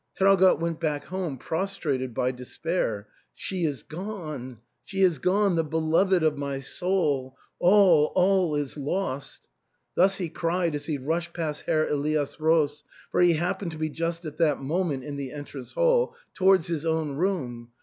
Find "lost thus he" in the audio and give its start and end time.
8.77-10.27